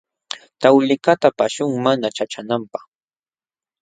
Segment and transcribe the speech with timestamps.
[0.61, 2.83] Tawlikaqta paqaśhun mana ćhaqćhananpaq.